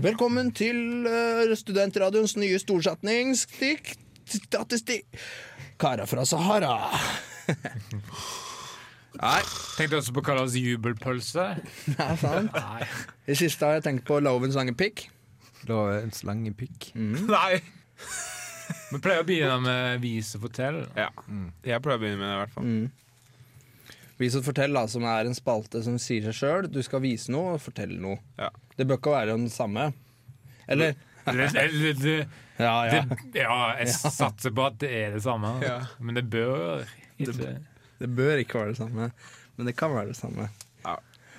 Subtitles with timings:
[0.00, 3.92] Velkommen til uh, Studentradioens nye storsatning Stikk
[4.30, 5.18] Statistikk
[5.80, 6.76] Kara fra Sahara.
[9.20, 9.40] Nei,
[9.76, 11.46] Tenkte også på Karas jubelpølse.
[11.96, 12.54] er sant.
[12.54, 12.86] Nei.
[13.28, 15.06] I siste har jeg tenkt på Lovens lange pikk.
[15.68, 16.92] Lovens lange pikk.
[16.94, 17.60] Nei!
[18.92, 20.84] Vi pleier å begynne med vis og fortell.
[20.96, 21.10] Ja.
[21.66, 22.68] Jeg prøver å begynne med det, i hvert fall.
[22.70, 23.96] Mm.
[24.20, 26.68] Vis og fortell, da, som er en spalte som sier seg sjøl.
[26.70, 28.20] Du skal vise noe og fortelle noe.
[28.38, 28.52] Ja.
[28.80, 29.90] Det bør ikke være det samme.
[30.68, 30.94] Eller
[32.60, 33.02] Ja, ja.
[33.36, 35.52] ja, jeg satser på at det er det samme.
[36.00, 36.82] Men det bør
[37.20, 37.32] ikke
[38.00, 39.10] Det bør ikke være det samme,
[39.56, 40.48] men det kan være det samme.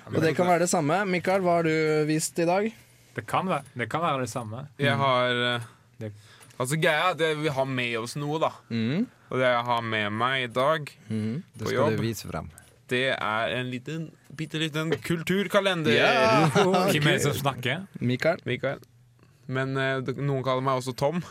[0.06, 0.96] Og det kan være det samme.
[1.06, 1.74] Mikael, hva har du
[2.08, 2.70] vist i dag?
[3.14, 4.64] Det kan være det, kan være det samme.
[4.80, 5.66] Jeg har eh,
[6.00, 6.12] Det-
[6.60, 8.50] Altså greia er at vi har med oss noe, da.
[8.70, 9.06] Mm.
[9.30, 11.42] Og det jeg har med meg i dag, Mm.
[11.58, 12.50] Det skal du vise frem.
[12.92, 14.06] Det er en liten,
[14.38, 15.96] bitte liten kulturkalender.
[15.96, 16.48] Ja.
[16.54, 17.86] Hvem er det som snakker?
[18.00, 18.42] Mikael?
[18.48, 18.82] Mikael.
[19.52, 21.22] Men eh, noen kaller meg også Tom.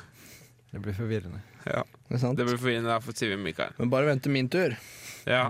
[0.72, 1.42] Det blir forvirrende.
[1.68, 2.40] Ja, Det er sant.
[2.40, 3.74] Det blir forvirrende, derfor sier vi Mikael.
[3.78, 4.76] Men bare vent til min tur.
[5.30, 5.46] Ja.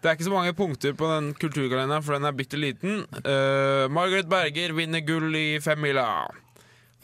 [0.00, 3.02] Det er ikke så mange punkter på den kulturkalenderen, for den er bitte liten.
[3.20, 6.06] Uh, Margaret Berger vinner gull i femmila.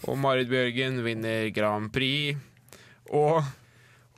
[0.07, 2.41] Og Marit Bjørgen vinner Grand Prix.
[3.13, 3.45] Og,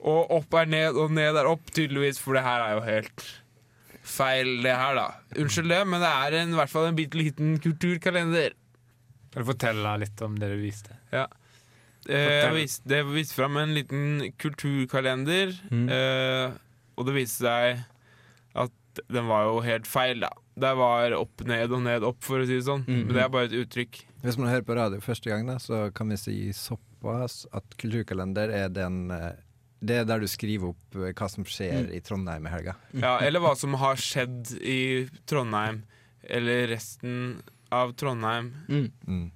[0.02, 3.26] og opp er ned, og ned er opp, tydeligvis, for det her er jo helt
[4.08, 5.06] feil, det her, da.
[5.38, 8.56] Unnskyld det, men det er en, i hvert fall en bitte liten kulturkalender.
[9.32, 10.96] Kan du fortelle litt om det du viste?
[11.12, 11.26] Eh,
[12.08, 15.52] jeg vis- det viste fram en liten kulturkalender,
[15.92, 16.52] eh,
[16.96, 17.82] og det viste seg
[18.58, 20.30] at den var jo helt feil, da.
[20.58, 22.82] Det var opp, ned og ned, opp, for å si det sånn.
[22.88, 23.04] Mhm.
[23.06, 24.00] Men det er bare et uttrykk.
[24.24, 28.50] Hvis man hører på radio første gang, da, så kan vi si såpass at kulturkalender
[28.50, 29.36] er den eh,
[29.78, 32.74] Det er der du skriver opp eh, hva som skjer i Trondheim i helga.
[33.04, 35.84] Ja, eller hva som har skjedd i Trondheim,
[36.26, 37.38] eller resten
[37.74, 38.50] av Trondheim.
[38.66, 38.88] Mm.
[39.06, 39.28] Mm.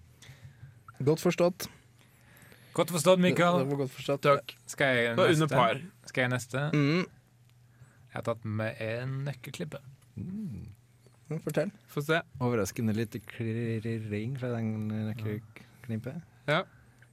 [1.03, 1.69] Godt forstått.
[2.73, 4.23] Godt forstått, Det, det var godt forstått.
[4.25, 4.55] Takk.
[4.67, 5.33] Skal jeg neste?
[5.35, 5.81] under par.
[6.09, 6.63] Skal jeg neste?
[6.73, 7.03] Mm.
[8.13, 9.81] Jeg har tatt med en nøkkelklippe.
[11.33, 11.71] Ja, Fortell.
[11.89, 12.19] Få se.
[12.45, 16.19] Overraskende lite klirring fra den nøkkelknippet.
[16.49, 16.63] Ja.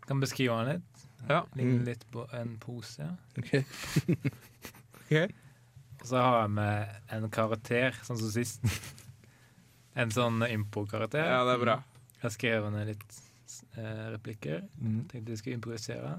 [0.07, 0.98] Kan beskrive den litt.
[1.27, 1.41] Ja.
[1.55, 1.85] Ligner Mm.
[1.85, 3.05] litt på en pose.
[3.37, 3.51] Ok.
[5.03, 5.27] okay.
[5.99, 8.63] Og så har jeg med en karakter, sånn som sist.
[9.99, 11.25] En sånn impro-karakter.
[11.27, 11.73] ja, det er bra.
[12.13, 13.15] Jeg har skrevet ned litt
[13.75, 14.61] eh, replikker.
[14.79, 14.99] Mm.
[15.11, 16.11] Tenkte jeg skulle improvisere.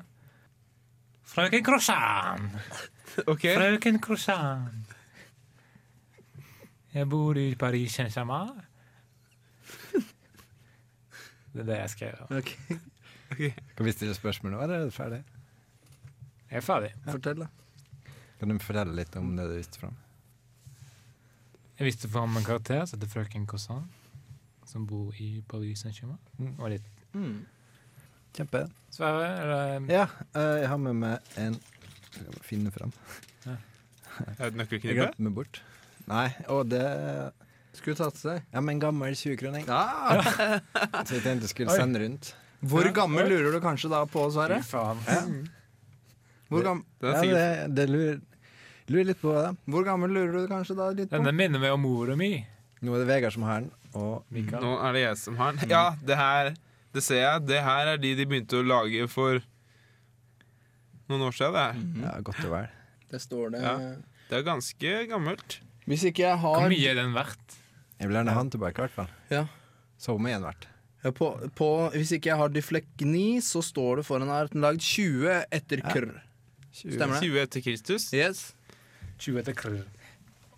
[1.30, 2.50] Frøken Croissant!
[3.30, 3.54] Okay.
[3.56, 4.90] Frøken Croissant!
[6.92, 8.52] Jeg bor i Paris Saint-Germain.
[11.54, 12.20] Det er det jeg skrev.
[13.76, 15.22] Kan vi stille spørsmål nå, eller er du ferdig?
[16.50, 16.90] Jeg er ferdig.
[17.06, 17.48] Fortell, da.
[18.40, 19.96] Kan du fortelle litt om det du viste fram?
[21.80, 23.86] Jeg visste fram en karakter som heter Frøken Cossan,
[24.68, 26.20] som bor i Paris Saint-Germain.
[26.38, 26.54] Mm.
[26.58, 27.40] Og litt Mm.
[28.36, 28.60] Kjempe.
[28.94, 30.04] Sverre, eller Ja,
[30.38, 31.56] eh, jeg har med meg en
[32.10, 32.92] Skal jeg finne fram.
[33.46, 35.60] Er det et Jeg glemte meg bort.
[36.06, 37.32] Nei, og det
[37.74, 38.42] Skulle tatt seg.
[38.52, 39.66] Ja, men en gammel 20-kroning.
[39.66, 40.20] Ja.
[41.06, 42.34] Så jeg tenkte jeg skulle sende rundt.
[42.62, 42.92] Hvor Ja.
[42.92, 44.60] gammel lurer du kanskje da på, Sverre?
[44.62, 45.48] faen.
[46.50, 48.20] Hvor, gam Den er Ja, det, det lurer,
[48.88, 49.56] lurer litt på det.
[49.70, 51.16] hvor gammel lurer du kanskje da litt på?
[51.16, 52.44] Denne minner meg om mora mi.
[52.82, 54.62] Nå er det Vegard som har den, og Mikael.
[54.62, 55.68] Nå er det jeg som har den.
[55.70, 56.54] Ja, det her
[56.92, 57.46] Det ser jeg.
[57.46, 59.38] Det her er de de begynte å lage for
[61.08, 61.54] noen år siden.
[61.54, 62.08] Det, her.
[62.08, 62.68] ja, godt og vel.
[63.10, 63.76] Det står det Ja.
[64.30, 65.60] det er ganske gammelt.
[65.86, 67.56] Hvis ikke jeg Hvor har mye er den verdt?
[68.00, 69.08] Jeg vil gjerne ha den tilbake, i hvert fall.
[69.30, 69.46] Ja.
[69.98, 70.66] Så med en hvert.
[71.00, 74.60] Ja, på, på, Hvis ikke jeg har dyflekkni, så står det foran her at den
[74.64, 76.10] er lagd 20 etter krr.
[76.76, 77.30] Stemmer det?
[77.30, 78.10] 20 etter Kristus.
[78.14, 78.50] Yes.
[79.18, 79.80] 20 etter krr.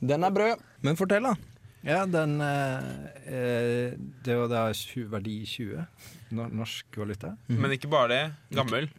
[0.03, 0.63] Den er brød.
[0.83, 1.37] Men fortell, da.
[1.83, 2.91] Ja, den eh,
[3.27, 4.65] eh, Det var da
[5.11, 5.87] verdi 20.
[6.35, 7.37] Norsk valuta.
[7.47, 8.23] Men ikke bare det.
[8.55, 8.91] Gammel.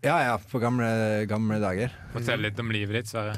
[0.00, 1.92] Ja ja, på gamle, gamle dager.
[2.14, 3.36] Fortell litt om livet ditt, Sverre.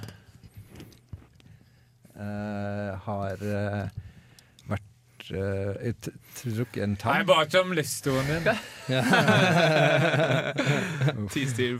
[2.14, 4.02] Eh, har eh,
[5.30, 8.44] vært uh, trukket en Nei, bare ikke om livshistorien din.
[8.46, 8.56] Det,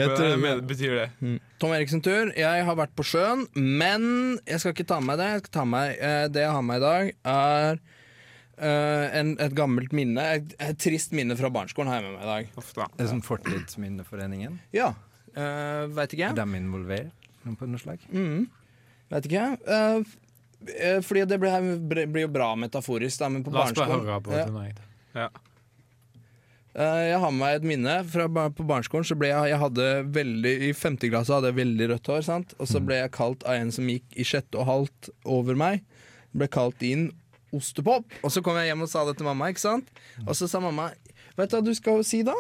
[0.09, 1.09] det- betyr det.
[1.21, 1.39] Mm.
[1.61, 2.33] Tom Eriksen tur.
[2.37, 5.31] Jeg har vært på sjøen, men jeg skal ikke ta med det.
[5.33, 7.83] Jeg skal ta med eh, det jeg har med i dag, er
[8.63, 10.23] Uh, en, et gammelt minne.
[10.37, 12.51] Et, et trist minne fra barneskolen har jeg med meg i dag.
[12.61, 12.85] Ofte.
[12.95, 14.61] Det er sånn Fortidsminneforeningen.
[14.77, 14.91] Ja.
[15.35, 16.29] Uh, Veit ikke.
[16.29, 17.27] Er de involvert
[17.59, 18.05] på noe slag?
[18.13, 18.45] Mm.
[19.13, 19.47] Vet ikke.
[19.67, 20.13] Eh, eh,
[21.03, 24.21] fordi det blir, blir jo bra metaforisk, da, men på La oss bare barneskolen høre
[24.27, 24.45] på Ja.
[24.47, 24.79] tonight.
[25.15, 25.29] Ja.
[26.75, 29.05] Eh, Jeg har med meg et minne fra på barneskolen.
[29.05, 32.55] Så ble jeg, jeg hadde veldig, I femte klasse hadde jeg veldig rødt hår, sant?
[32.59, 35.83] og så ble jeg kalt av en som gikk i sjette og halvt over meg.
[36.33, 37.11] Ble kalt inn
[37.53, 38.05] ostepop.
[38.25, 39.91] Og så kom jeg hjem og sa det til mamma, ikke sant?
[40.25, 40.91] Og så sa mamma
[41.37, 42.33] vet du hva du skal si da?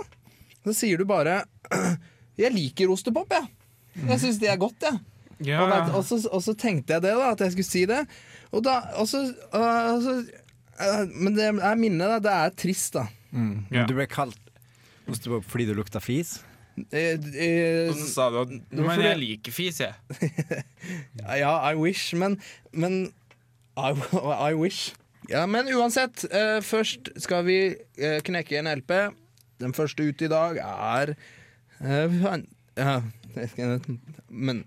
[0.65, 1.43] Så sier du bare
[2.41, 3.51] Jeg liker ostepop, jeg.
[4.09, 4.97] Jeg syns det er godt, jeg.
[5.47, 7.85] Ja, Og, vet, og, så, og så tenkte jeg det, da, at jeg skulle si
[7.89, 8.03] det.
[8.53, 12.19] Og da, og så, og så øh, Men det er minnet, da.
[12.23, 13.07] Det er trist, da.
[13.33, 13.67] Mm.
[13.73, 13.87] Ja.
[13.89, 14.39] Du ble kalt
[15.09, 16.37] ostepop fordi du lukta fis?
[16.93, 19.93] Eh, eh, Og så sa du at Men jeg liker fis, jeg.
[21.43, 22.39] ja, I wish, men,
[22.73, 23.13] men
[23.77, 23.93] I,
[24.51, 24.93] I wish.
[25.31, 27.59] Ja, men uansett, eh, først skal vi
[27.99, 28.93] eh, knekke en LP.
[29.63, 31.15] Den første ut i dag er
[31.81, 32.23] eh,
[32.77, 33.01] ja,
[34.29, 34.65] Men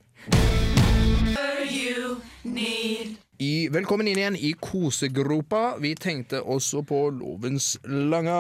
[3.37, 5.75] i, Velkommen inn igjen i kosegropa.
[5.83, 8.35] Vi tenkte også på lovens lange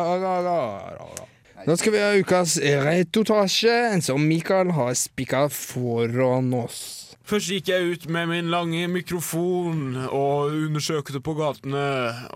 [1.65, 7.05] Nå skal vi ha ukas reportasje, som Mikael har spikka foran oss.
[7.25, 11.85] Først gikk jeg ut med min lange mikrofon og undersøkte på gatene,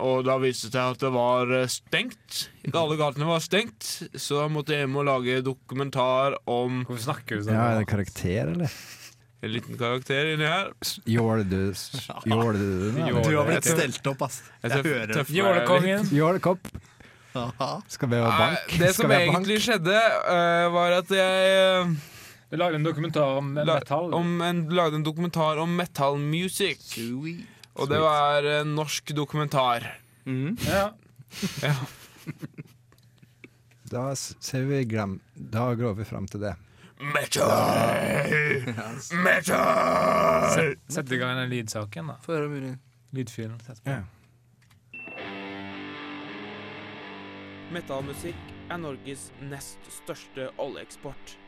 [0.02, 2.40] og da viste det seg at det var eh, stengt.
[2.66, 3.86] Ikke alle gatene var stengt,
[4.18, 7.54] så da måtte jeg hjem og lage dokumentar om Hvorfor snakker du sånn?
[7.54, 8.74] Ja, er det karakter, eller?
[9.40, 10.70] En liten karakter inni her.
[11.08, 11.72] Gjorde du
[13.30, 14.42] du har blitt stelt opp, ass.
[14.62, 15.34] Jeg Jeg hører.
[15.40, 16.08] Jålekongen.
[16.12, 16.70] Jålekopp.
[17.88, 18.74] Skal vi ha bank?
[18.78, 19.96] Det som egentlig skjedde,
[20.26, 21.92] uh, var at jeg uh,
[22.50, 23.78] Du lagde en dokumentar om metal?
[23.78, 24.14] metall.
[24.14, 26.98] om en, lagde en dokumentar om metal music.
[27.74, 29.86] Og det var en norsk dokumentar.
[30.66, 30.90] Ja.
[31.62, 31.76] Ja.
[33.90, 36.52] Da ser vi glem Da går vi fram til det.
[37.00, 37.48] Metal!
[39.24, 40.50] Metal!
[40.54, 42.16] Sett, sett i gang den lydsaken, da.
[42.20, 42.72] Få høre mulig.
[43.16, 43.60] Lydfilen.
[43.64, 43.94] Sett på.
[43.94, 44.02] Ja.
[47.72, 51.38] Metallmusikk er Norges nest største oljeeksport.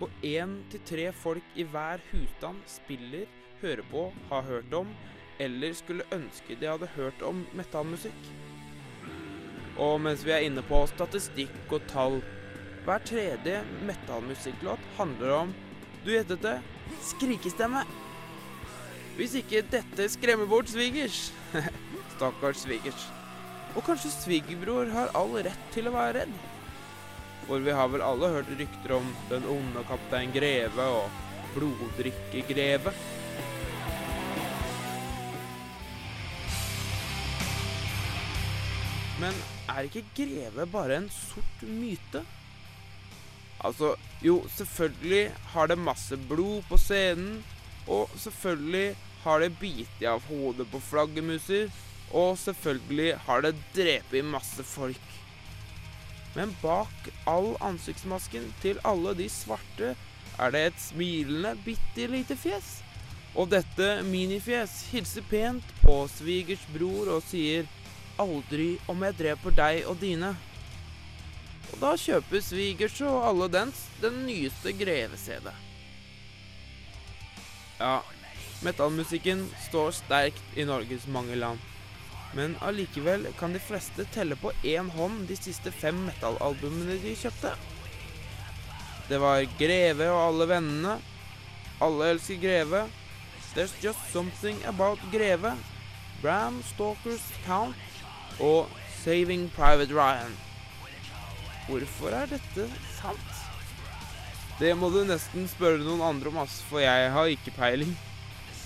[0.00, 3.28] Og én til tre folk i hver husstand spiller,
[3.60, 4.94] hører på, har hørt om,
[5.44, 8.32] eller skulle ønske de hadde hørt om metallmusikk.
[9.76, 12.22] Og mens vi er inne på statistikk og tall
[12.84, 15.52] Hver tredje metallmusikklåt handler om
[16.04, 16.58] Du gjettet det
[17.00, 17.80] skrikestemme.
[19.16, 21.30] Hvis ikke dette skremmer bort svigers.
[22.16, 23.06] Stakkars svigers.
[23.72, 26.36] Og kanskje svigerbror har all rett til å være redd.
[27.48, 31.18] For vi har vel alle hørt rykter om den onde kaptein Greve og
[31.56, 32.92] bloddrikkegreve.
[39.24, 42.26] Men er ikke Greve bare en sort myte?
[43.64, 47.42] Altså, jo, selvfølgelig har det masse blod på scenen,
[47.88, 51.72] og selvfølgelig har det bitt av hodet på flaggermuser,
[52.12, 55.10] og selvfølgelig har det drept masse folk.
[56.34, 59.94] Men bak all ansiktsmasken til alle de svarte
[60.38, 62.80] er det et smilende, bitte lite fjes.
[63.34, 67.66] Og dette minifjes hilser pent på svigers bror og sier
[68.18, 70.34] 'aldri om jeg dreper deg og dine'.
[71.72, 75.48] Og da kjøper svigers og alle dens den nyeste Greve-CD.
[77.80, 78.00] Ja,
[78.62, 81.62] metallmusikken står sterkt i Norges mange land.
[82.34, 87.54] Men allikevel kan de fleste telle på én hånd de siste fem metallalbumene de kjøpte.
[89.08, 90.96] Det var Greve og alle vennene.
[91.82, 92.86] Alle elsker Greve.
[93.54, 95.54] There's just something about Greve.
[96.22, 97.76] Bram Stalkers Count
[98.40, 98.70] og
[99.04, 100.34] Saving Private Ryan.
[101.68, 102.68] Hvorfor er dette
[102.98, 103.40] sant?
[104.60, 107.94] Det må du nesten spørre noen andre om, ass, for jeg har ikke peiling.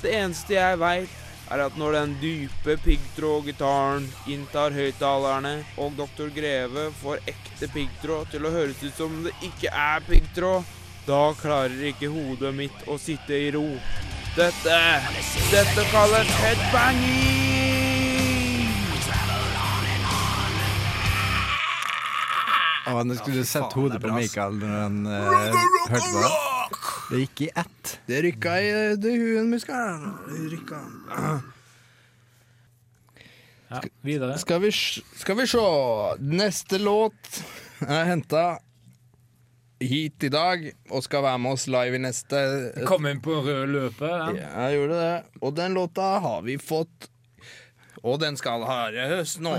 [0.03, 1.15] Det eneste jeg veit,
[1.49, 6.29] er at når den dype piggtrådgitaren inntar høyttalerne, og Dr.
[6.35, 10.77] Greve får ekte piggtråd til å høres ut som det ikke er piggtråd,
[11.09, 13.65] da klarer ikke hodet mitt å sitte i ro.
[14.37, 14.79] Dette
[15.49, 17.38] Dette kalles headbanging!
[22.89, 24.57] Å, nå skulle du sett hodet på Michael.
[24.57, 25.59] Mikael når han eh,
[25.93, 26.33] hørte på det.
[27.09, 27.93] Det gikk i ett.
[28.09, 30.11] Det rykka i eh, det huenmuskelen.
[30.29, 30.81] Det rykka.
[33.69, 34.39] Ja, videre.
[34.41, 35.67] Skal vi, skal vi se.
[36.25, 37.43] Neste låt
[37.85, 38.47] er henta
[39.81, 42.41] hit i dag og skal være med oss live i neste
[42.89, 44.09] Kom inn på rød løpet.
[44.09, 44.33] Ja.
[44.35, 45.15] Ja, jeg gjorde det.
[45.43, 47.11] Og den låta har vi fått.
[48.03, 49.55] Og den skal høres nå.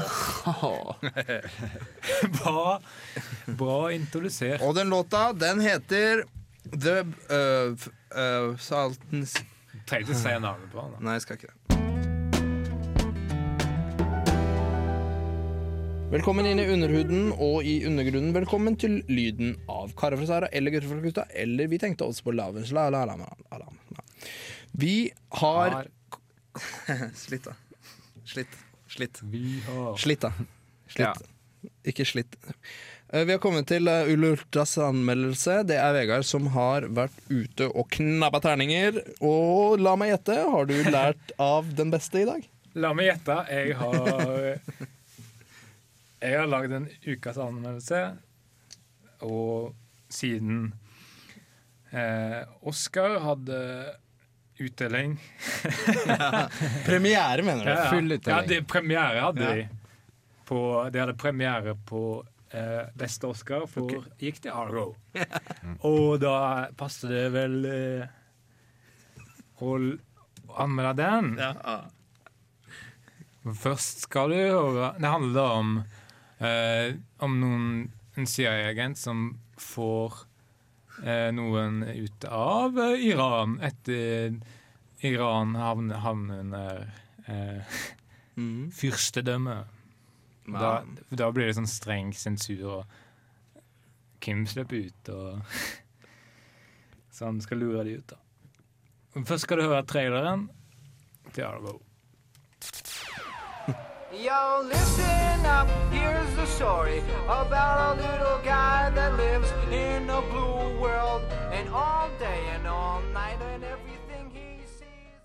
[2.39, 2.79] Bra,
[3.59, 4.61] bra introdusert.
[4.63, 6.23] Og den låta, den heter
[6.69, 7.73] The uh,
[8.13, 9.33] uh, Saltens
[9.89, 10.99] Trenger ikke si navnet på den.
[11.05, 11.55] Nei, jeg skal ikke det.
[16.09, 18.33] Velkommen inn i underhuden og i undergrunnen.
[18.33, 21.25] Velkommen til lyden av Karer fra Sara eller Gutter fra gutta.
[21.37, 23.69] Eller vi tenkte også på Lavens la la la la la.
[24.73, 25.87] Vi har Har
[27.15, 27.53] Slitt, da.
[28.29, 28.55] Slitt.
[28.89, 29.19] Slitt.
[29.31, 30.31] Vi har Slitt, da.
[30.89, 31.05] Slitt.
[31.05, 31.69] Ja.
[31.89, 32.35] Ikke slitt.
[33.11, 35.63] Eh, Vi har kommet til uh, Ulultas anmeldelse.
[35.67, 39.01] Det er Vegard som har vært ute og knabba terninger.
[39.25, 42.45] Og la meg gjette, har du lært av den beste i dag?
[42.79, 43.39] La meg gjette.
[43.49, 44.59] Jeg har
[46.19, 47.99] Jeg har lagd en ukas anmeldelse,
[49.23, 49.71] og
[50.11, 50.73] siden
[51.95, 53.59] eh, Oscar hadde
[54.61, 55.15] utdeling
[56.85, 57.71] Premiere, mener du?
[57.71, 57.89] Ja, ja.
[57.93, 58.39] Full utdeling.
[58.41, 59.53] Ja, det, premiere hadde Ja.
[59.55, 59.67] de.
[60.49, 60.59] På,
[60.91, 62.01] de hadde premiere på
[62.51, 64.95] eh, beste Oscar for Gikk til Argo.
[65.85, 66.33] Og da
[66.77, 68.07] passet det vel eh,
[69.61, 69.75] å
[70.57, 71.35] anmelde den.
[73.59, 75.69] Først skal du høre Det handler da om
[76.41, 77.69] eh, om noen,
[78.17, 79.27] en CIA-agent som
[79.59, 80.23] får
[81.31, 84.35] noen ut av eh, Iran etter
[85.05, 86.81] Iran havner, havne under
[87.27, 87.79] eh,
[88.39, 88.69] Mm.
[88.71, 89.55] fyrstedømme.
[90.47, 90.69] Da,
[91.11, 92.85] da blir det sånn streng sensur, og
[94.23, 95.41] Kim slipper ut, og
[97.11, 98.15] Så han skal lure de ut, da.
[99.27, 100.45] Først skal du høre traileren
[101.35, 101.73] til Argo.
[104.19, 110.77] Yo, listen up, here's the story about a little guy that lives in a blue
[110.81, 111.21] world.
[111.53, 115.23] And all day and all night, and everything he sees.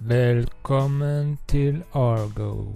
[0.00, 2.74] Velkommen til Argo.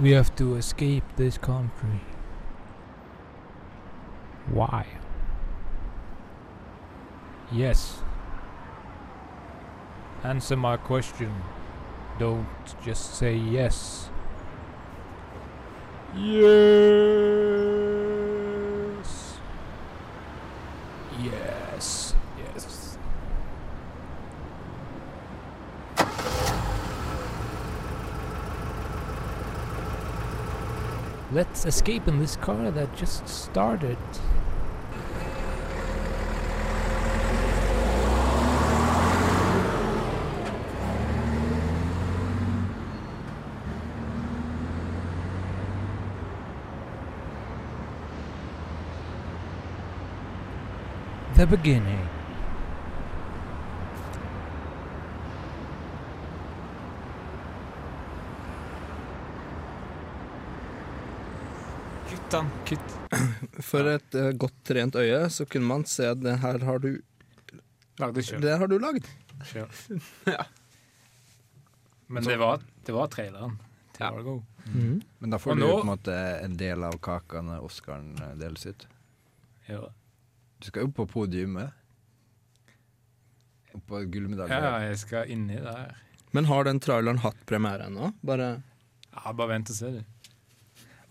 [0.00, 2.00] We have to escape this country.
[4.50, 4.86] Why?
[7.52, 8.02] Yes.
[10.24, 11.32] Answer my question.
[12.18, 12.46] Don't
[12.84, 14.10] just say yes.
[16.16, 17.44] Yes.
[21.20, 22.14] Yes.
[22.38, 22.83] Yes.
[31.34, 33.98] Let's escape in this car that just started.
[51.34, 52.13] The beginning.
[62.24, 62.50] Kutt den.
[62.66, 62.94] Kutt.
[63.68, 66.94] For et eh, godt trent øye så kunne man se at det her har du,
[68.00, 68.40] Lagde sjøl.
[68.42, 69.06] det har du lagd.
[72.06, 73.56] Men det var, det var traileren
[73.94, 74.10] til Ja.
[74.10, 74.38] Argo.
[75.20, 76.14] Men da får Og du nå- på en måte
[76.44, 78.86] en del av kaka når Oscaren eh, deles ut.
[79.68, 79.82] Ja.
[80.58, 81.70] Du skal opp på podiumet.
[83.74, 84.54] Opp på gullmedalje.
[84.54, 85.94] ja, jeg skal inni der.
[86.32, 88.12] Men har den traileren hatt premiere ennå?
[88.22, 88.62] Bare
[89.14, 90.02] Ja, bare vent og se, du.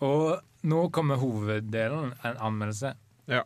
[0.04, 2.94] Og nå kommer hoveddelen, en anmeldelse.
[3.28, 3.44] Ja.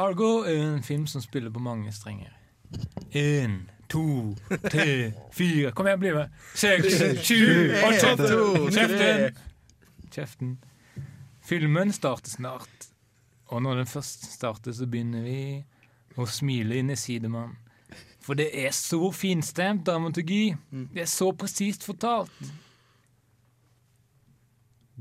[0.00, 2.32] Argo er en film som spiller på mange strenger.
[3.12, 3.58] Én,
[3.92, 4.34] to,
[4.70, 6.38] tre, fire Kom igjen, bli med!
[6.56, 8.30] Seks, sju åtte,
[8.72, 9.42] kjeften!
[10.12, 10.54] Kjeften!
[11.44, 12.88] Filmen starter snart.
[13.52, 15.40] Og når den først starter, så begynner vi
[16.16, 17.58] å smile inn i sidemannen.
[18.22, 20.54] For det er så finstemt dramaturgi.
[20.94, 22.32] Det er så presist fortalt.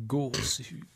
[0.09, 0.90] Gåsehud.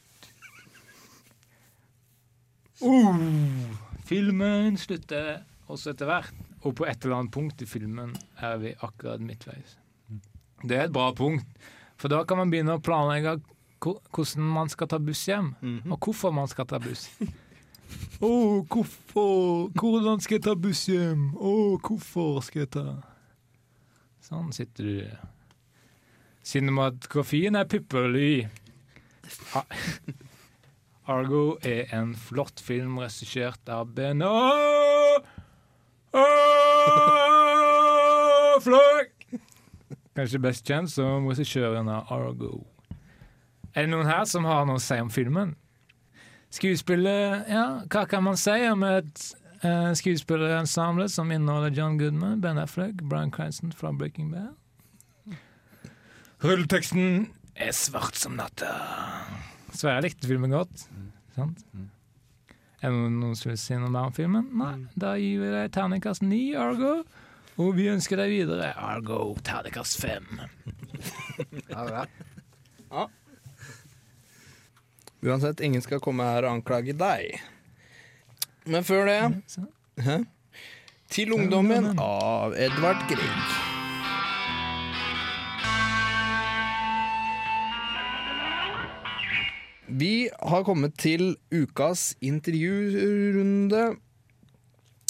[2.84, 3.72] Uh,
[4.08, 8.13] filmen slutter også etter hvert, og på et eller annet punkt i filmen
[8.44, 9.77] er vi akkurat midtveis.
[10.65, 11.48] Det er et bra punkt,
[11.96, 13.38] for da kan man begynne å planlegge
[13.86, 15.53] hvordan man skal ta buss hjem,
[15.86, 17.10] og hvorfor man skal ta buss.
[18.17, 18.29] Å,
[18.72, 19.67] hvorfor?
[19.77, 21.27] Hvordan skal jeg ta buss hjem?
[21.38, 21.51] Å,
[21.86, 22.86] hvorfor skal jeg ta
[24.25, 25.01] Sånn sitter du.
[26.41, 28.48] Cinematografien er pupperly.
[31.06, 35.22] Argo er en flott film regissert av Ben Åh!
[36.18, 37.36] Åh!
[38.66, 39.06] Fløy!
[40.16, 42.66] Kanskje best kjent som regissøren av Argo.
[43.76, 45.54] Er det noen her som har noe å si om filmen?
[46.56, 49.26] Skuespillet Ja, hva kan man si om et
[49.62, 54.56] uh, skuespillerensemble som inneholder John Goodman, Ben Affleck, Brian Cranston fra Breaking Bad?
[56.42, 58.72] Rulleteksten er svart som natta.
[59.75, 60.88] Sverre likte filmen godt.
[61.36, 61.62] Sant?
[62.82, 64.48] Er det noen som vil si noe mer om filmen?
[64.55, 64.75] Nei.
[65.00, 67.00] Da gir vi deg terningkast ni, Argo.
[67.55, 70.27] Og vi ønsker deg videre Argo terningkast fem.
[71.72, 72.05] Ja, ja.
[75.25, 77.39] Uansett, ingen skal komme her og anklage deg.
[78.70, 79.20] Men før det
[80.05, 80.20] Hæ?
[81.10, 83.65] Til ungdommen av Edvard Grieg.
[89.88, 93.96] Vi har kommet til ukas intervjurunde.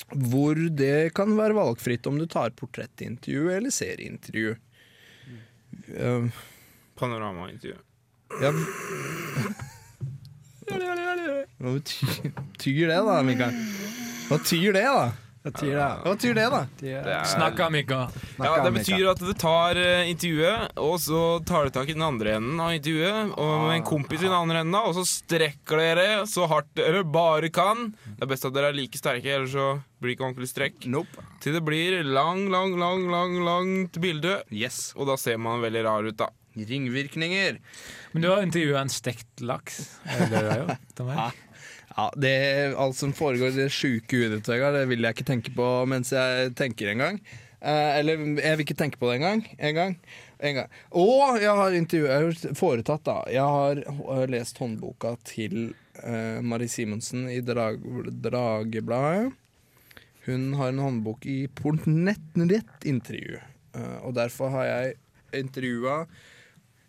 [0.06, 4.56] Hvor det kan være valgfritt om du tar portrettintervju eller serieintervju.
[5.96, 6.28] Uh,
[7.00, 7.80] Panoramaintervju.
[8.42, 8.52] ja.
[10.66, 13.58] Hva betyr, betyr det, da, Mikael?
[14.28, 15.25] Hva betyr det, da?
[15.46, 15.88] Betyr det?
[16.02, 16.60] Hva betyr det, da?
[16.80, 18.00] Det er- Snakka, Mika.
[18.42, 22.02] Ja, Det betyr at du tar eh, intervjuet, og så tar du tak i den
[22.02, 25.78] andre enden av intervjuet, og med en kompis i den andre enden, og så strekker
[25.78, 27.92] dere så hardt dere bare kan.
[28.18, 29.68] Det er best at dere er like sterke, ellers så
[30.02, 30.88] blir det ikke ordentlig strekk.
[30.90, 31.24] Nope.
[31.46, 34.94] Til det blir lang, lang, lang, lang, langt bilde, Yes.
[34.98, 36.30] og da ser man veldig rar ut, da.
[36.58, 37.58] Ringvirkninger.
[38.14, 40.00] Men du har intervjua en stekt laks.
[40.08, 41.42] Er det det du har gjort?
[41.96, 45.28] Ja, det, Alt som foregår i det sjuke huet ditt, Vegard, det vil jeg ikke
[45.30, 47.22] tenke på mens jeg tenker engang.
[47.66, 49.46] Eh, eller jeg vil ikke tenke på det engang.
[49.58, 49.96] En gang.
[50.44, 50.76] En gang.
[50.92, 53.18] Og jeg har intervjuet, foretatt, da.
[53.32, 55.72] Jeg har lest håndboka til
[56.04, 57.80] eh, Marie Simonsen i Drag,
[58.28, 59.32] Dragebladet.
[60.26, 63.40] Hun har en håndbok i portrettintervju,
[63.78, 64.96] eh, og derfor har jeg
[65.38, 66.00] intervjua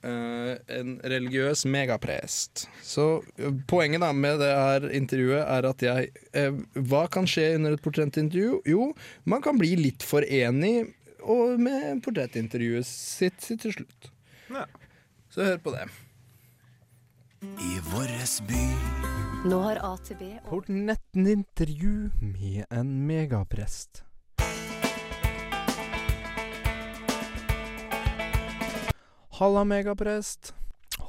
[0.06, 2.66] en religiøs megaprest.
[2.84, 3.06] Så
[3.38, 7.76] eh, poenget da med det her intervjuet er at jeg eh, Hva kan skje under
[7.76, 8.62] et portrettintervju?
[8.68, 8.90] Jo,
[9.24, 10.92] man kan bli litt for enig
[11.26, 14.10] og med portrettintervjuet sitt, sitt til slutt.
[14.52, 14.66] Ja.
[15.32, 15.88] Så hør på det.
[17.42, 18.62] I våres by
[19.46, 24.05] Nå har AtB Portrettintervju med en megaprest.
[29.36, 30.54] Halla, megaprest.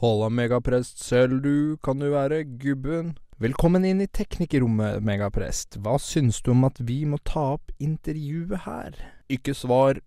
[0.01, 0.99] Halla, megaprest.
[0.99, 3.13] Selv du, kan du være gubben?
[3.39, 5.78] Velkommen inn i teknikerrommet, megaprest.
[5.80, 8.97] Hva syns du om at vi må ta opp intervjuet her?
[9.32, 10.02] Ikke svar.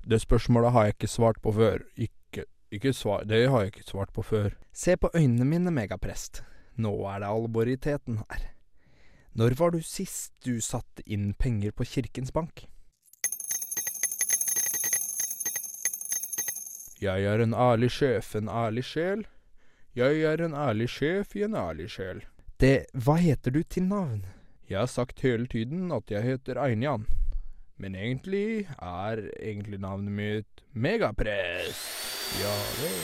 [0.00, 1.84] Det spørsmålet har jeg ikke svart på før.
[2.00, 3.28] Ikke, ikke svar.
[3.28, 4.56] Det har jeg ikke svart på før.
[4.72, 6.40] Se på øynene mine, megaprest.
[6.80, 8.48] Nå er det alvoriteten her.
[9.36, 12.64] Når var du sist du satte inn penger på Kirkens Bank?
[16.98, 19.20] Jeg er en ærlig sjef, en ærlig sjel.
[19.94, 22.24] Jeg er en ærlig sjef i en ærlig sjel.
[22.58, 24.24] Det, hva heter du til navn?
[24.68, 27.06] Jeg har sagt hele tiden at jeg heter Einjan.
[27.78, 31.86] Men egentlig er egentlig navnet mitt Megapress.
[32.42, 32.98] Ja vel.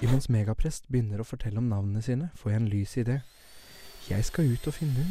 [0.00, 3.20] Imens Megaprest begynner å fortelle om navnene sine, får jeg en lys idé.
[4.08, 5.04] Jeg skal ut og finne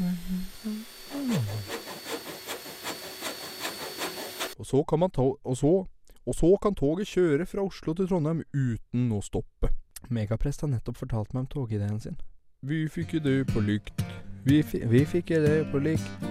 [4.59, 5.87] Og så kan man Og så
[6.25, 9.71] Og så kan toget kjøre fra Oslo til Trondheim uten å stoppe.
[10.09, 12.17] Megaprest har nettopp fortalt meg om togideen sin.
[12.61, 14.03] Vi fikk idé på lykt.
[14.45, 16.27] Vi, fi, vi fikk idé på lykt.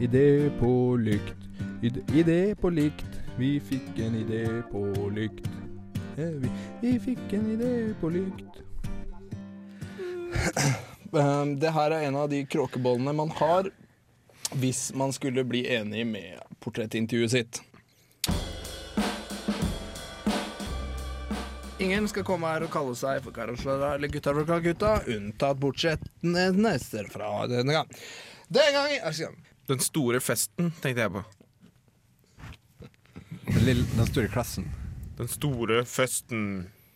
[0.00, 1.36] Idé på lykt.
[2.14, 3.18] Idé på lykt.
[3.36, 5.50] Vi fikk en idé på lykt.
[6.16, 8.62] Eh, Vi, vi fikk en idé på lykt.
[11.12, 13.68] Um, Det her er en av de kråkebollene man har
[14.54, 17.62] hvis man skulle bli enig med portrettintervjuet sitt.
[21.82, 26.04] Ingen skal komme her og kalle seg for Karasjara eller Gutta fra Calcutta, unntatt bortsett
[26.22, 27.88] neste fra denne gang.
[28.52, 29.32] Den gang altså,
[29.66, 31.24] Den store festen, tenkte jeg på.
[33.48, 34.68] Den, lille, den store klassen.
[35.18, 36.46] Den store festen.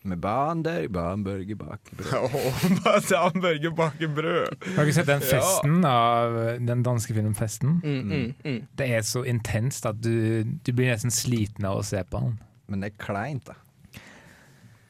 [0.07, 2.79] Med bander, barnburger, bakebrød.
[2.85, 4.67] Barn Børge baker brød.
[4.77, 7.81] Har du ikke sett den festen av den danske filmen 'Festen'?
[7.83, 8.61] mm, mm, mm.
[8.77, 12.37] Det er så intenst at du, du blir nesten sliten av å se på den.
[12.71, 13.59] Men det er kleint, da.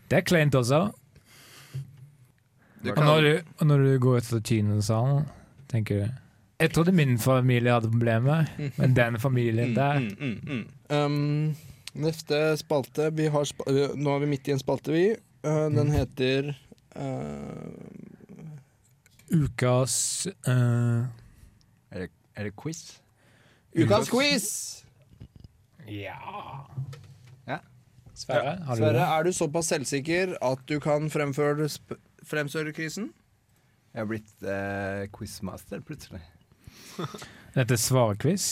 [0.08, 0.88] Det er kleint også.
[2.84, 5.26] Du Og når du, og når du går ut av kinosalen,
[5.68, 6.08] tenker du
[6.60, 8.46] Jeg trodde min familie hadde problemer,
[8.78, 10.66] men den familien der Mm, mm, mm.
[10.90, 11.56] Um,
[11.94, 15.16] neste spalte vi har spa uh, Nå er vi midt i en spalte, vi.
[15.44, 16.54] Uh, den heter
[16.96, 17.68] uh,
[19.34, 21.04] Ukas uh,
[21.92, 23.02] er, det, er det quiz?
[23.76, 24.48] Ukas quiz!
[25.88, 26.16] Ja
[27.48, 27.58] Ja.
[28.18, 31.68] Sverre, har du Sverre, er du såpass selvsikker at du kan fremføre
[32.26, 33.12] fremføre quizen?
[33.94, 36.22] Jeg har blitt eh, quizmaster plutselig.
[37.58, 38.48] Dette er svarquiz?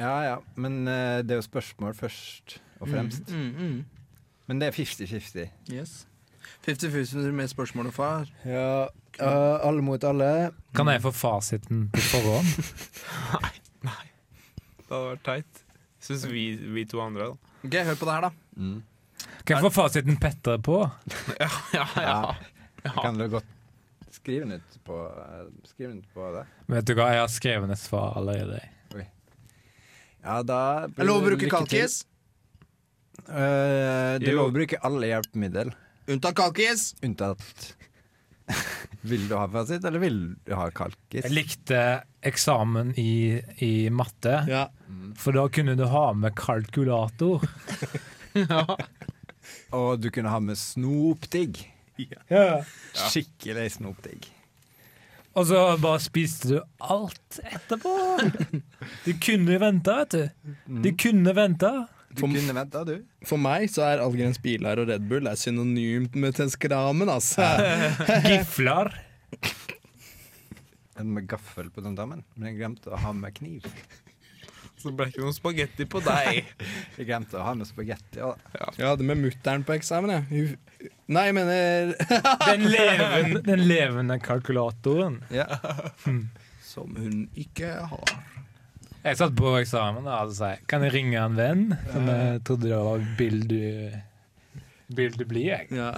[0.00, 3.28] Ja ja, men eh, det er jo spørsmål først og fremst.
[3.30, 3.84] Mm, mm,
[4.48, 5.44] Men det er 50-50.
[5.68, 5.74] mm.
[5.76, 5.94] Yes.
[6.66, 8.32] 50-50 med spørsmål og far.
[8.44, 8.86] Ja,
[9.20, 10.50] eh, alle mot alle.
[10.76, 12.56] Kan jeg få fasiten på forhånd?
[13.88, 14.08] Nei
[14.80, 15.62] Det hadde vært teit.
[16.04, 17.54] Syns vi, vi to andre, da.
[17.64, 18.32] Ok, Hør på det her, da.
[18.60, 18.82] Mm.
[19.44, 20.78] Kan jeg få fasiten Petter på?
[21.40, 22.36] Ja, ja, ja.
[22.84, 22.94] ja.
[23.00, 23.50] kan du godt
[24.14, 26.44] skrive den ut på, eh, skrive den ut på det.
[26.72, 28.62] Vet du hva, jeg har skrevet et svar allerede.
[30.24, 30.58] Ja, da
[30.88, 31.98] Er lover lov å bruke kalkis?
[33.28, 35.72] Uh, det er lov å bruke alle hjelpemiddel,
[36.08, 36.90] Unntatt kalkis.
[37.04, 37.74] unntatt
[39.08, 41.26] Vil du ha fasit, eller vil du ha kalkis?
[41.26, 41.78] Jeg likte
[42.24, 44.66] eksamen i, i matte, Ja.
[45.20, 47.44] for da kunne du ha med kalkulator.
[49.72, 51.62] Og du kunne ha med snopdigg.
[52.28, 52.62] Ja.
[53.08, 54.28] Skikkelig snopdigg.
[55.34, 57.94] Og så bare spiste du alt etterpå.
[59.02, 60.54] Du kunne venta, vet du.
[60.84, 61.72] Du kunne venta.
[62.14, 63.00] Du kunne venta, du.
[63.26, 67.48] For meg så er Algrens biler og Red Bull er synonymt med tenskramen, altså.
[68.28, 68.92] Gifler.
[71.02, 73.66] En med gaffel på den damen, men jeg glemte å ha med kniv.
[74.84, 76.50] Så ble det ikke noe spagetti på deg.
[76.98, 78.20] Jeg glemte å ha med spagetti.
[78.20, 78.34] Ja.
[78.76, 80.58] Jeg hadde med mutter'n på eksamen, jeg.
[81.08, 81.94] Nei, jeg mener
[82.50, 85.22] Den levende, den levende kalkulatoren.
[86.68, 88.12] Som hun ikke har.
[89.04, 91.64] Jeg satt på eksamen og hadde sagt Kan jeg ringe en venn?
[91.92, 93.58] Som jeg trodde det var Bill du
[94.96, 95.68] Bill du blir, jeg.
[95.72, 95.90] Ja.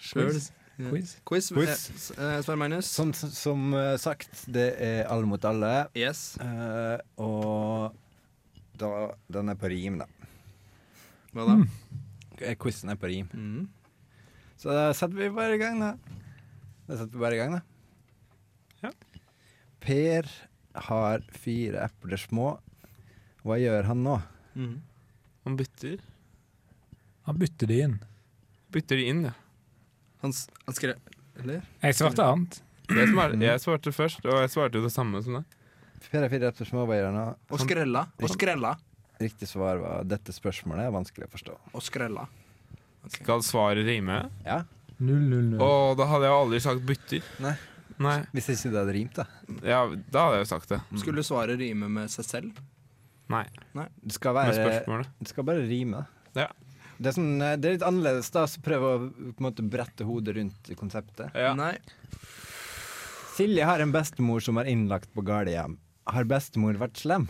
[0.00, 0.36] Sjøl.
[0.78, 1.16] Quiz.
[1.26, 1.48] Quiz.
[1.50, 2.10] Quiz.
[2.14, 2.86] Eh, Sverre Magnus.
[2.86, 5.88] Som, som eh, sagt, det er alle mot alle.
[5.98, 6.36] Yes.
[6.38, 7.96] Eh, og
[8.78, 8.90] da,
[9.34, 10.06] den er på rim, da.
[11.34, 11.56] Hva da?
[11.58, 11.66] Mm.
[12.62, 13.26] Quizen er på rim.
[13.34, 13.66] Mm.
[14.58, 15.90] Så da setter vi bare i gang, da.
[16.86, 18.86] Da setter vi bare i gang, da.
[18.86, 18.92] Ja.
[19.82, 20.30] Per
[20.88, 22.52] har fire epler små.
[23.42, 24.14] Hva gjør han nå?
[24.54, 24.78] Mm.
[25.42, 25.98] Han bytter.
[27.26, 28.00] Han bytter de inn.
[28.74, 29.34] Bytter de inn, ja.
[30.24, 30.34] Han,
[30.66, 30.96] han skrev
[31.42, 31.62] Eller?
[31.84, 32.60] Jeg svarte annet.
[32.88, 35.56] Jeg svarte, jeg svarte først, og jeg svarte jo det samme som deg.
[36.08, 36.50] Per fire?
[37.50, 38.04] Og skrella.
[38.22, 38.74] Og skrella.
[39.18, 41.56] Riktig svar var dette spørsmålet er vanskelig å forstå.
[41.74, 42.26] Og skrella.
[43.12, 44.22] Skal svaret rime?
[44.46, 44.62] Ja,
[44.98, 45.58] 000.
[45.62, 47.26] Og da hadde jeg aldri sagt bytter.
[47.42, 47.54] Nei.
[48.02, 48.16] Nei.
[48.34, 49.26] Hvis ikke det hadde rimt, da.
[49.66, 50.78] Ja, da hadde jeg jo sagt det.
[51.02, 52.60] Skulle svaret rime med seg selv?
[53.30, 53.44] Nei.
[53.74, 56.04] Det skal, være, det skal bare rime.
[56.38, 56.48] Ja.
[56.98, 59.62] Det er, sånn, eh, det er litt annerledes, da, så prøv å på en måte
[59.70, 61.30] brette hodet rundt konseptet.
[61.38, 61.52] Ja.
[61.54, 61.76] Nei.
[63.36, 65.76] Silje har en bestemor som er innlagt på gardehjem.
[66.10, 67.28] Har bestemor vært slem?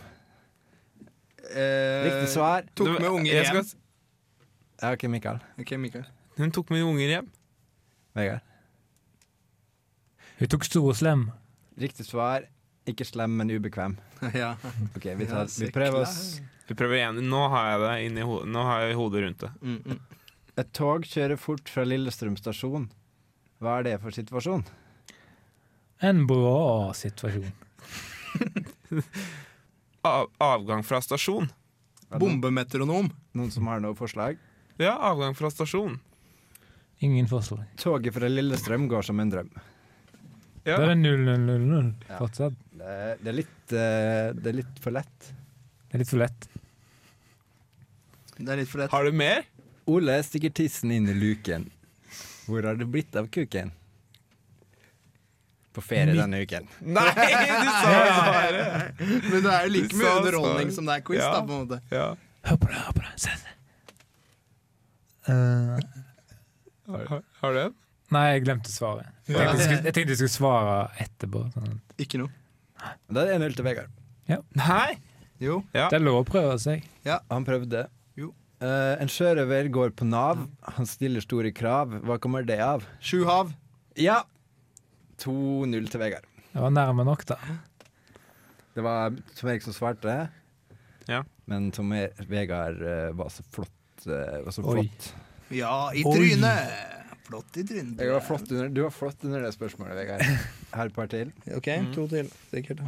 [1.53, 2.65] Eh, Riktig svar.
[2.75, 3.45] Tok med unger hjem.
[3.63, 3.79] skal-
[4.81, 5.39] Ja, OK, Mikael.
[5.59, 6.05] Okay, Mikael.
[6.37, 7.27] Hun tok med unger hjem.
[8.15, 8.41] Vegard.
[10.39, 11.31] Hun tok stor og slem.
[11.77, 12.45] Riktig svar.
[12.87, 13.97] Ikke slem, men ubekvem.
[14.33, 14.53] ja.
[14.95, 16.07] OK, vi, tar, vi prøver klar.
[16.07, 16.39] oss.
[16.69, 17.19] Vi prøver igjen.
[17.29, 18.49] Nå har jeg det inni hodet.
[18.53, 19.49] Nå har jeg hodet rundt det.
[19.65, 19.99] Mm, mm.
[20.61, 22.89] Et tog kjører fort fra Lillestrøm stasjon.
[23.59, 24.61] Hva er det for situasjon?
[26.05, 27.49] En bra situasjon.
[30.07, 31.49] Av, avgang fra stasjon.
[32.09, 33.09] Noen, Bombemetronom.
[33.37, 34.37] noen som har noe forslag?
[34.79, 35.97] Ja, avgang fra stasjon.
[37.03, 37.65] Ingen forslag.
[37.79, 39.51] Toget fra Lillestrøm går som en drøm.
[40.67, 40.77] Ja.
[40.77, 42.17] Det er det 0000 Ja.
[42.19, 42.55] fortsatt.
[42.79, 45.29] Det er, det er, litt, eh, det er litt for lett.
[45.89, 46.47] Det er litt for lett.
[48.39, 48.91] Det er litt for lett.
[48.93, 49.43] Har du mer?
[49.89, 51.67] Ole stikker tissen inn i luken.
[52.47, 53.71] Hvor har det blitt av kuken?
[55.75, 56.65] På ferie denne uken.
[56.97, 59.03] Nei, du sa svaret!
[59.29, 61.29] Men det er jo like mye underholdning som det er quiz, Ja.
[61.35, 61.81] da, på en måte.
[61.93, 62.07] Ja.
[62.49, 63.13] Hør på det, hør på det.
[63.21, 63.35] Se.
[65.29, 65.77] Eh,
[66.89, 67.75] Har, har, du en?
[68.15, 69.11] nei, jeg glemte svaret.
[69.29, 71.43] Jeg tenkte jeg skulle, jeg tenkte jeg skulle svare etterpå.
[71.53, 71.75] Sånn.
[72.01, 72.33] Ikke noe.
[73.11, 73.93] Da er det 1-0 til Vegard.
[74.57, 74.97] Nei!
[75.39, 75.59] Jo.
[75.75, 75.85] Ja.
[75.91, 76.87] Det er lov å prøve seg.
[77.05, 77.85] Han prøvde.
[78.59, 80.41] Eh, en sjørøver går på Nav.
[80.75, 81.93] Han stiller store krav.
[82.03, 82.83] Hva kommer det av?
[82.99, 83.53] Sju hav.
[83.99, 84.21] Ja!
[85.23, 86.27] 2-0 til Vegard.
[86.49, 87.37] Det var nærme nok, da.
[88.75, 90.29] Det var Tom Erik som svarte,
[91.09, 91.23] Ja.
[91.49, 93.75] men Tom er Vegard uh, var så flott.
[94.05, 95.09] Uh, var så flott.
[95.51, 96.15] Ja, i Oi.
[96.15, 96.95] trynet!
[97.29, 97.99] Flott i trynet.
[97.99, 100.23] Var flott under, du var flott under det spørsmålet, Vegard.
[100.75, 101.31] Her et par til.
[101.55, 102.31] OK, to til.
[102.51, 102.83] Sikkert.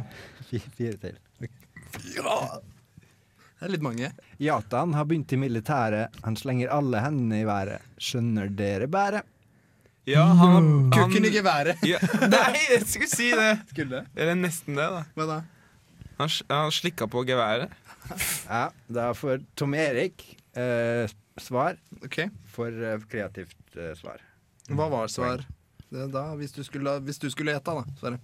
[0.48, 1.20] Fire, Fire til.
[3.62, 4.08] Det er litt mange.
[4.42, 6.16] Yatan har begynt i militæret.
[6.24, 7.84] Han slenger alle hendene i været.
[7.94, 9.28] Skjønner dere bæret?
[10.10, 11.78] Ja, han, han Kukken i geværet.
[11.86, 12.00] ja.
[12.32, 13.52] Nei, jeg skulle si det!
[13.70, 14.00] Skulle.
[14.18, 15.04] Eller nesten det, da.
[15.14, 15.36] Hva da?
[16.18, 17.70] Han, han slikka på geværet.
[18.48, 20.26] Ja, da får Tom Erik
[20.58, 21.06] eh,
[21.38, 22.18] svar OK.
[22.50, 24.18] for eh, kreativt eh, svar.
[24.74, 25.46] Hva var svar?
[25.86, 27.86] Det da, hvis du skulle, hvis du skulle gjette, da.
[28.02, 28.18] Sverre.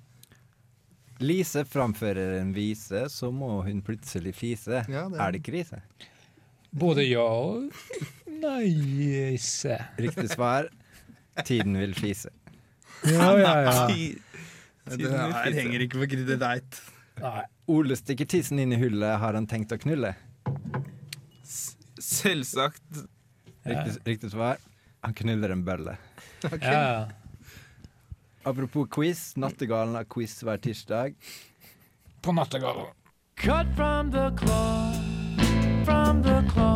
[1.20, 4.85] Lise framfører en vise, så må hun plutselig fise.
[4.88, 5.81] Ja, det Er det krise?
[6.70, 7.70] Både ja og
[8.42, 9.37] nei.
[9.42, 9.78] se.
[9.98, 10.68] Riktig svar.
[11.46, 12.31] Tiden vil fise.
[13.07, 13.88] Ja, ja, ja.
[14.88, 16.78] Det her henger ikke på kreditt.
[17.20, 17.42] Nei.
[17.68, 19.18] Ole stikker tissen inn i hullet.
[19.20, 20.14] Har han tenkt å knulle?
[22.00, 23.02] Selvsagt.
[23.68, 24.57] Riktig, riktig svar.
[25.04, 25.98] Han knuller en bølle.
[26.42, 27.09] Ja, Ja.
[28.48, 29.37] Apropos quiz.
[29.37, 31.14] Nattergalen har quiz hver tirsdag.
[32.22, 32.87] På Nattergalen.
[33.37, 34.92] Cut from the claw
[35.84, 36.67] from the cloth.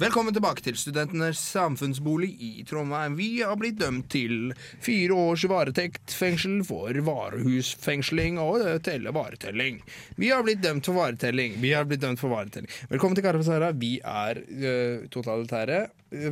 [0.00, 3.18] Velkommen tilbake til Studentenes samfunnsbolig i Trondheim.
[3.18, 9.82] Vi har blitt dømt til fire års varetektfengsel for varehusfengsling og telle varetelling.
[10.16, 11.58] Vi har blitt dømt for varetelling.
[11.60, 12.72] Vi har blitt dømt for varetelling.
[12.88, 13.70] Velkommen til Kara Sara.
[13.76, 15.82] Vi er øh, totalitære.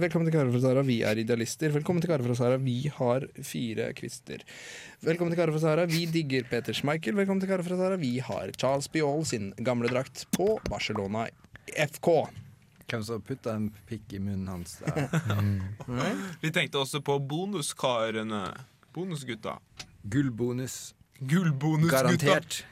[0.01, 0.89] Velkommen til Kara Sara.
[0.89, 1.77] Vi er idealister.
[1.77, 2.57] Velkommen til Kara Sara.
[2.65, 4.49] Vi har fire kvister.
[5.05, 5.85] Velkommen til Kara Sara.
[5.93, 7.21] Vi digger Peter Schmeichel.
[7.21, 8.01] Velkommen til Kara Sara.
[8.01, 11.29] Vi har Charles Biol sin gamle drakt på Barcelona
[11.77, 12.15] FK.
[12.89, 14.79] Hvem som putta en pikk i munnen hans?
[14.81, 15.11] der?
[16.43, 18.45] Vi tenkte også på bonuskarene.
[18.97, 19.59] Bonusgutta.
[20.09, 20.95] Gullbonus.
[21.21, 22.03] Gullbonusgutta.
[22.03, 22.63] Garantert.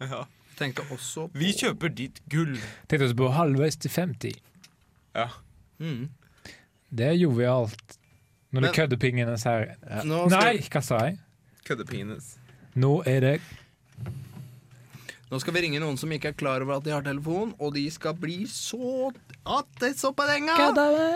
[0.00, 0.24] Ja.
[0.56, 2.56] Tenkte også på Vi kjøper ditt gull.
[2.88, 4.40] Tenkte også på halvveis til 50.
[5.16, 5.28] Ja.
[5.78, 6.08] Mm.
[6.88, 7.98] Det er jovialt.
[8.52, 9.74] Når det du kødder pingene her.
[10.04, 11.18] Nei, hva sa jeg?
[11.68, 12.36] Køddepenis.
[12.74, 13.36] Nå er det
[15.32, 17.72] nå skal vi ringe noen som ikke er klar over at de har telefon, og
[17.72, 19.08] de skal bli så
[19.48, 20.56] atte så på senga!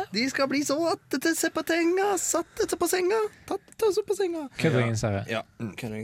[0.09, 3.19] De skal bli så atte så på senga, satte så på senga,
[3.51, 4.47] tatte så på senga.
[4.57, 5.27] kødderingens herre.
[5.29, 5.43] Ja,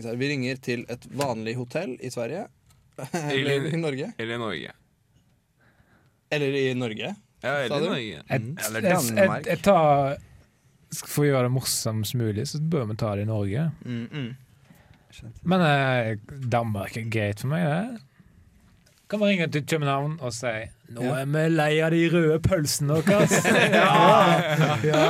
[0.05, 2.51] så Vi ringer til et vanlig hotell i Sverige.
[3.33, 4.13] Eller i Norge.
[4.21, 4.77] Eller Norge.
[6.33, 7.15] Eller i Norge.
[7.43, 7.91] Ja, Sa eller du?
[7.95, 8.21] Norge.
[8.29, 9.47] Et, Eller jeg, jeg, Danmark.
[9.47, 10.19] jeg tar
[10.93, 13.71] For å gjøre det morsomst mulig, så bør vi ta det i Norge.
[13.89, 14.31] Mm, mm.
[15.45, 16.15] Men eh,
[16.53, 18.01] Danmark er greit for meg, det.
[19.13, 20.51] Kan vi ringe til København og si
[20.97, 23.35] Nå er vi lei av de røde pølsene deres.
[23.77, 25.03] ja, ja.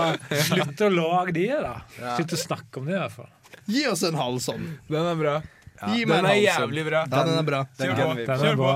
[0.46, 1.74] Slutt å lage de, da.
[2.16, 3.30] Slutt å snakke om de, i hvert fall.
[3.70, 4.64] Gi oss en halv sånn.
[4.90, 5.36] Den er bra.
[5.82, 6.48] Gi meg Den en er halv sånn.
[6.48, 7.04] jævlig bra.
[7.10, 7.60] Den, den er bra.
[7.78, 8.50] Den den, Den få.
[8.52, 8.74] er bra.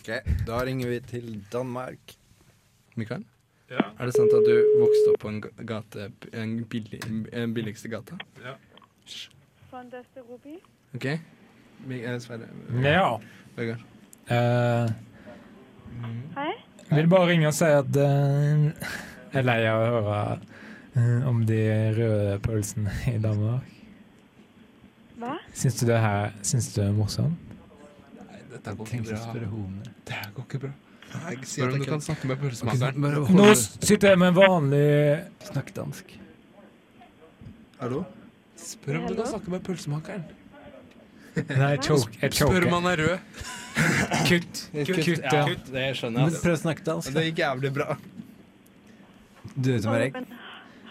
[0.00, 0.10] Ok,
[0.48, 2.16] Da ringer vi til Danmark.
[2.96, 3.24] Mikael,
[3.72, 3.82] Ja.
[3.98, 7.00] er det sant at du vokste opp på en ga- gate En, billig,
[7.32, 8.16] en billigste gata?
[9.76, 9.90] Von
[10.30, 10.58] Ruby.
[10.94, 11.20] OK?
[12.18, 12.48] Sverre.
[12.82, 13.20] Ja.
[13.56, 13.80] Vegard.
[14.26, 14.86] Eh,
[16.36, 16.52] Hei.
[16.90, 20.16] vil bare ringe og si at uh, jeg er lei av å høre
[20.96, 21.60] uh, om de
[21.98, 23.68] røde pølsene i Danmark.
[25.20, 25.36] Hva?
[25.52, 27.54] Syns du det her Syns du det er morsomt?
[28.56, 29.22] Dette går ikke bra.
[30.08, 30.76] Det her går ikke bra.
[31.34, 33.10] Jeg sier at om du kan snakke med pølsemakeren.
[33.44, 34.86] Nå sitter jeg med en vanlig
[35.52, 36.20] Snakk dansk.
[37.76, 38.06] Hallo?
[38.56, 40.24] Spør om du kan snakke med pølsemakeren.
[41.36, 42.14] Nei, choke.
[42.22, 43.42] Jeg Spør om han er rød.
[44.28, 44.60] Kutt.
[44.88, 46.40] Kutt, ja, Kutt, det skjønner Men jeg.
[46.46, 47.12] prøv å snakke dansk.
[47.12, 47.96] Det gikk jævlig bra.
[49.56, 50.16] Du er som Erik.
[50.16, 50.26] Men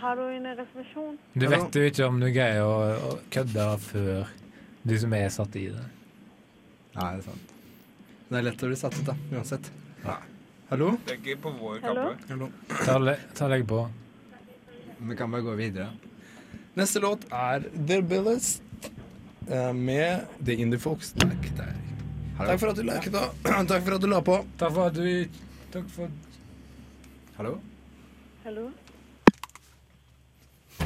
[0.02, 1.18] har du en reservasjon?
[1.34, 2.76] Du vet jo ikke om du greier å,
[3.10, 4.30] å kødde før
[4.86, 5.86] du som er satt i det.
[6.96, 7.54] Nei, det er sant.
[8.30, 9.16] Det er lett å bli satt ut, da.
[9.34, 9.72] Uansett.
[10.06, 10.20] Ja.
[10.70, 10.92] Hallo?
[11.06, 12.48] Det er ikke på vår kappe.
[12.86, 13.82] Ta, le- ta legg på.
[15.10, 15.90] Vi kan bare gå videre.
[16.76, 18.62] Neste låt er The Billest
[19.50, 21.14] eh, med The Indie Folks.
[21.14, 21.86] Takk, takk.
[22.38, 23.30] Takk for at du liket, da.
[23.70, 24.36] Takk for at du la på.
[24.60, 25.30] Takk for at du
[25.72, 26.12] Takk for
[27.38, 27.54] Hallo?
[28.44, 28.72] Hallo?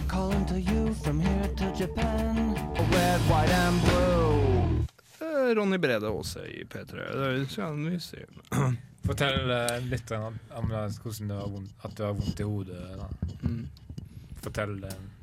[0.07, 2.53] Calling to you from here to Japan.
[2.93, 4.85] Red, white, and blue.
[5.25, 6.93] Eh, Ronny Brede Aase i P3.
[7.17, 8.25] Det skal vi se.
[9.05, 12.89] Fortell eh, litt om, om hvordan det var vondt, at du har vondt i hodet.
[12.97, 13.09] Da.
[13.41, 13.63] Mm.
[14.41, 14.77] Fortell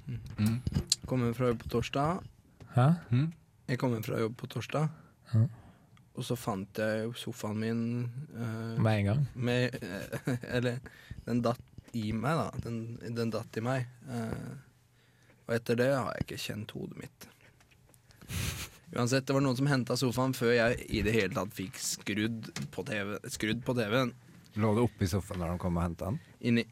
[0.07, 0.59] Mm.
[1.07, 2.25] Kommer fra jobb på torsdag.
[2.75, 2.88] Hæ?
[3.11, 3.31] Mm.
[3.66, 4.88] Jeg kommer fra jobb på torsdag.
[5.33, 5.47] Hæ?
[6.16, 7.81] Og så fant jeg sofaen min
[8.33, 9.25] uh, Med en gang?
[9.35, 10.79] med uh, Eller
[11.27, 12.62] den datt i meg, da.
[12.64, 12.79] Den,
[13.16, 13.88] den datt i meg.
[14.09, 14.55] Uh,
[15.47, 17.29] og etter det har jeg ikke kjent hodet mitt.
[18.97, 22.49] Uansett, det var noen som henta sofaen før jeg i det hele tatt fikk skrudd
[22.73, 24.14] på TV TV-en.
[24.57, 26.21] Lå du oppi sofaen når de kom og henta den?
[26.49, 26.64] Inni.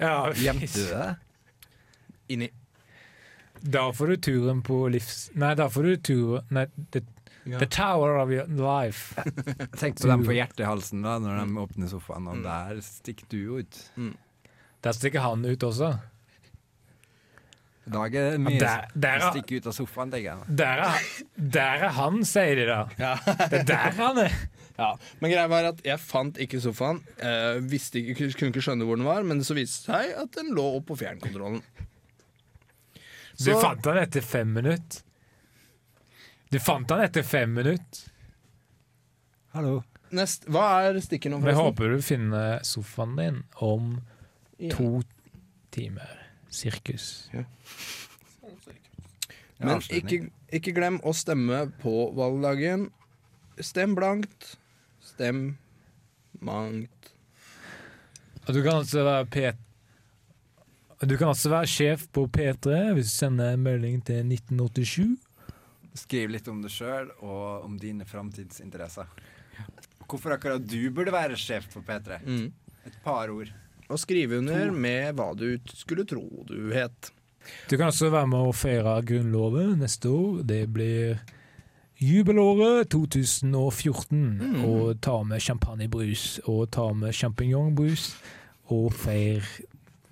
[0.00, 1.08] Ja, Gjemte du det?
[2.32, 2.50] Inni.
[3.64, 5.30] Da får du turen på livs...
[5.40, 7.00] Nei, da får du turen Nei, the,
[7.46, 9.14] the tower of your life.
[9.80, 13.62] Tenk på dem på hjertehalsen da når de åpner sofaen, og der stikker du jo
[13.62, 13.80] ut.
[14.84, 15.94] Der stikker han ut også.
[17.84, 20.56] I dag er det mye Der, der, er, stikker ut av sofaen, tenker jeg.
[20.60, 22.78] der, er, der er han, sier de da.
[23.52, 24.36] Det er der han er.
[24.74, 24.88] Ja,
[25.22, 26.96] Men greia var at jeg fant ikke sofaen.
[27.22, 30.50] Eh, ikke, kunne ikke skjønne hvor den var, men så viste det seg at den
[30.56, 31.60] lå oppå fjernkontrollen.
[33.38, 35.02] Du fant han etter fem minutter.
[36.52, 38.10] Du fant han etter fem minutter.
[39.54, 39.80] Hallo.
[40.14, 41.64] Nest, hva er stikken om Vi forresten?
[41.64, 43.96] håper du finner sofaen din om
[44.58, 44.70] Ja.
[44.76, 45.02] to
[45.74, 46.20] timer.
[46.50, 47.28] Sirkus.
[49.58, 52.88] Men ikke, ikke glem å stemme på valgdagen.
[53.62, 54.56] Stem blankt.
[55.02, 55.56] Stem
[56.40, 57.12] mangt.
[58.46, 59.44] Og du kan altså være P...
[61.04, 65.16] Du kan altså være sjef på P3 hvis du sender en melding til 1987.
[65.94, 69.10] Skriv litt om deg sjøl og om dine framtidsinteresser.
[70.08, 72.22] Hvorfor akkurat du burde være sjef på P3?
[72.24, 72.48] Mm.
[72.88, 73.52] Et par ord.
[73.88, 77.12] Og skrive under med hva du skulle tro du het.
[77.68, 80.40] Du kan også være med å feire Grunnloven neste år.
[80.48, 81.20] Det blir
[82.00, 84.24] jubelåret 2014.
[84.64, 88.14] Og ta med champagnebrus og ta med sjampinjongbrus
[88.72, 89.44] og feir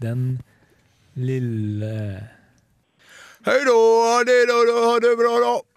[0.02, 0.42] den
[1.14, 2.29] lille
[3.44, 5.71] Hei da, ha det bra da.